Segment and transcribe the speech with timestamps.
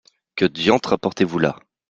[0.35, 1.59] Que diantre apportez-vous là?